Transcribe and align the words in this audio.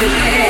Yeah. 0.00 0.47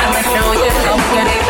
I'ma 0.00 0.22
show 0.22 0.52
you. 0.54 1.47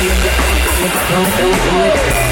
Don't 0.00 1.36
do 1.36 1.50
it. 1.84 2.29